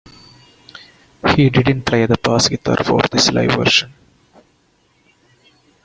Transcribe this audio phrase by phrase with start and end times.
[1.35, 3.93] He didn't play the bass guitar for this live version.